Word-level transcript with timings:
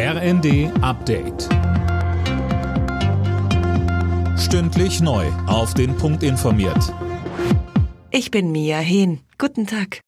RND 0.00 0.70
Update. 0.80 1.48
Stündlich 4.38 5.00
neu. 5.00 5.26
Auf 5.48 5.74
den 5.74 5.96
Punkt 5.96 6.22
informiert. 6.22 6.94
Ich 8.12 8.30
bin 8.30 8.52
Mia 8.52 8.78
Hehn. 8.78 9.18
Guten 9.38 9.66
Tag. 9.66 9.98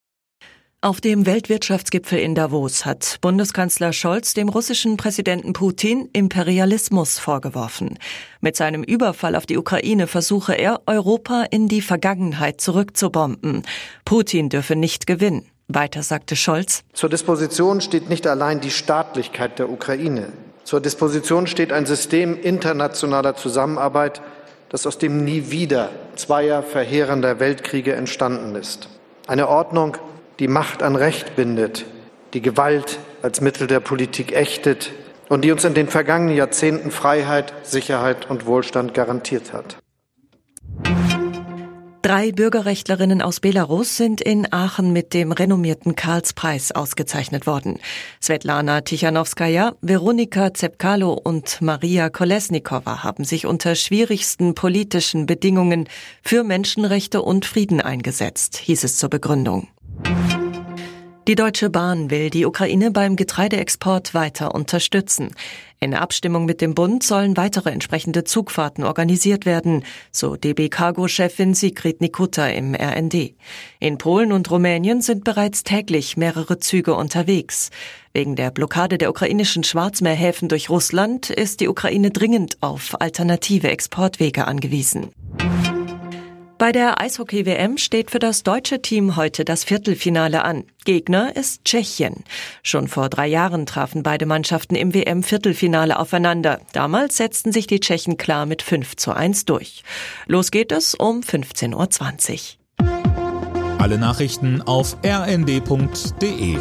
Auf 0.81 1.01
dem 1.01 1.27
Weltwirtschaftsgipfel 1.27 2.21
in 2.21 2.37
Davos 2.37 2.87
hat 2.87 3.19
Bundeskanzler 3.21 3.93
Scholz 3.93 4.33
dem 4.33 4.49
russischen 4.49 4.97
Präsidenten 4.97 5.55
Putin 5.55 6.09
Imperialismus 6.13 7.19
vorgeworfen. 7.19 7.99
Mit 8.41 8.55
seinem 8.55 8.85
Überfall 8.85 9.35
auf 9.35 9.45
die 9.45 9.59
Ukraine 9.59 10.07
versuche 10.07 10.55
er, 10.55 10.83
Europa 10.87 11.47
in 11.51 11.67
die 11.67 11.83
Vergangenheit 11.83 12.61
zurückzubomben. 12.61 13.65
Putin 14.05 14.51
dürfe 14.51 14.77
nicht 14.77 15.09
gewinnen. 15.09 15.51
Weiter 15.75 16.03
sagte 16.03 16.37
Scholz. 16.37 16.83
Zur 16.93 17.09
Disposition 17.09 17.81
steht 17.81 18.09
nicht 18.09 18.27
allein 18.27 18.61
die 18.61 18.71
Staatlichkeit 18.71 19.59
der 19.59 19.71
Ukraine. 19.71 20.33
Zur 20.65 20.81
Disposition 20.81 21.47
steht 21.47 21.73
ein 21.73 21.87
System 21.87 22.39
internationaler 22.41 23.35
Zusammenarbeit, 23.37 24.21
das 24.69 24.87
aus 24.87 24.99
dem 24.99 25.25
Nie 25.25 25.51
wieder 25.51 25.91
zweier 26.17 26.63
verheerender 26.63 27.41
Weltkriege 27.41 27.95
entstanden 27.95 28.55
ist. 28.55 28.89
Eine 29.27 29.49
Ordnung, 29.49 29.97
die 30.39 30.49
Macht 30.49 30.83
an 30.83 30.97
Recht 30.97 31.37
bindet, 31.37 31.87
die 32.35 32.43
Gewalt 32.43 32.99
als 33.23 33.41
Mittel 33.41 33.67
der 33.67 33.81
Politik 33.81 34.33
ächtet 34.33 34.93
und 35.29 35.43
die 35.45 35.53
uns 35.53 35.65
in 35.65 35.75
den 35.75 35.89
vergangenen 35.89 36.37
Jahrzehnten 36.37 36.91
Freiheit, 36.91 37.53
Sicherheit 37.63 38.29
und 38.31 38.47
Wohlstand 38.47 38.95
garantiert 38.95 39.53
hat. 39.53 39.77
Drei 42.03 42.33
Bürgerrechtlerinnen 42.33 43.21
aus 43.21 43.41
Belarus 43.41 43.99
sind 43.99 44.23
in 44.23 44.51
Aachen 44.51 44.95
mit 44.95 45.13
dem 45.13 45.33
renommierten 45.33 45.97
Karlspreis 45.97 46.73
ausgezeichnet 46.73 47.47
worden. 47.47 47.79
Svetlana 48.23 48.81
Tichanowskaja, 48.81 49.75
Veronika 49.83 50.55
Zepkalo 50.55 51.13
und 51.13 51.61
Maria 51.61 52.09
Kolesnikova 52.09 53.03
haben 53.03 53.25
sich 53.25 53.45
unter 53.45 53.75
schwierigsten 53.75 54.55
politischen 54.55 55.27
Bedingungen 55.27 55.91
für 56.23 56.43
Menschenrechte 56.43 57.21
und 57.21 57.45
Frieden 57.45 57.83
eingesetzt, 57.83 58.57
hieß 58.57 58.85
es 58.85 58.97
zur 58.97 59.11
Begründung. 59.11 59.69
Die 61.29 61.35
Deutsche 61.35 61.69
Bahn 61.69 62.11
will 62.11 62.31
die 62.31 62.47
Ukraine 62.47 62.91
beim 62.91 63.15
Getreideexport 63.15 64.15
weiter 64.15 64.55
unterstützen. 64.55 65.35
In 65.79 65.95
Abstimmung 65.95 66.47
mit 66.47 66.63
dem 66.63 66.75
Bund 66.75 67.03
sollen 67.03 67.37
weitere 67.37 67.71
entsprechende 67.71 68.25
Zugfahrten 68.25 68.85
organisiert 68.85 69.45
werden, 69.45 69.85
so 70.11 70.37
DB 70.37 70.71
Cargo-Chefin 70.71 71.55
Sigrid 71.55 72.01
Nikuta 72.01 72.49
im 72.49 72.75
RND. 72.75 73.35
In 73.81 73.99
Polen 73.99 74.33
und 74.33 74.51
Rumänien 74.51 75.03
sind 75.03 75.25
bereits 75.25 75.63
täglich 75.63 76.17
mehrere 76.17 76.59
Züge 76.59 76.95
unterwegs. 76.95 77.71
Wegen 78.13 78.35
der 78.35 78.51
Blockade 78.51 78.97
der 78.97 79.11
ukrainischen 79.11 79.63
Schwarzmeerhäfen 79.63 80.49
durch 80.49 80.71
Russland 80.71 81.29
ist 81.29 81.61
die 81.61 81.69
Ukraine 81.69 82.11
dringend 82.11 82.57
auf 82.63 83.01
alternative 83.01 83.69
Exportwege 83.69 84.47
angewiesen. 84.47 85.11
Bei 86.61 86.73
der 86.73 87.01
Eishockey-WM 87.01 87.79
steht 87.79 88.11
für 88.11 88.19
das 88.19 88.43
deutsche 88.43 88.83
Team 88.83 89.17
heute 89.17 89.47
das 89.47 89.65
Viertelfinale 89.65 90.45
an. 90.45 90.65
Gegner 90.85 91.35
ist 91.35 91.65
Tschechien. 91.65 92.23
Schon 92.63 92.87
vor 92.87 93.09
drei 93.09 93.29
Jahren 93.29 93.65
trafen 93.65 94.03
beide 94.03 94.27
Mannschaften 94.27 94.75
im 94.75 94.93
WM-Viertelfinale 94.93 95.99
aufeinander. 95.99 96.61
Damals 96.75 97.17
setzten 97.17 97.51
sich 97.51 97.67
die 97.67 97.81
Tschechen 97.81 98.19
klar 98.19 98.45
mit 98.45 98.61
5 98.61 98.97
zu 98.97 99.15
1 99.15 99.47
durch. 99.47 99.85
Los 100.27 100.51
geht 100.51 100.71
es 100.71 100.95
um 100.95 101.21
15.20 101.21 102.57
Uhr. 102.83 103.79
Alle 103.79 103.97
Nachrichten 103.97 104.61
auf 104.61 104.99
rnd.de 105.03 106.59